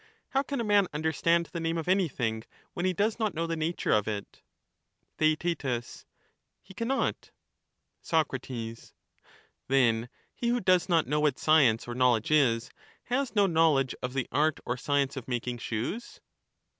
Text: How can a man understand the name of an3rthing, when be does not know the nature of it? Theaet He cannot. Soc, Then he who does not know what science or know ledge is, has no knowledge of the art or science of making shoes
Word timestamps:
How 0.29 0.41
can 0.41 0.59
a 0.59 0.63
man 0.63 0.87
understand 0.95 1.51
the 1.51 1.59
name 1.59 1.77
of 1.77 1.85
an3rthing, 1.85 2.45
when 2.73 2.85
be 2.85 2.91
does 2.91 3.19
not 3.19 3.35
know 3.35 3.45
the 3.45 3.55
nature 3.55 3.91
of 3.91 4.07
it? 4.07 4.41
Theaet 5.19 6.05
He 6.63 6.73
cannot. 6.73 7.29
Soc, 8.01 8.31
Then 9.67 10.09
he 10.33 10.47
who 10.47 10.59
does 10.59 10.89
not 10.89 11.05
know 11.05 11.19
what 11.19 11.37
science 11.37 11.87
or 11.87 11.93
know 11.93 12.13
ledge 12.13 12.31
is, 12.31 12.71
has 13.03 13.35
no 13.35 13.45
knowledge 13.45 13.93
of 14.01 14.13
the 14.13 14.27
art 14.31 14.59
or 14.65 14.75
science 14.75 15.17
of 15.17 15.27
making 15.27 15.59
shoes 15.59 16.19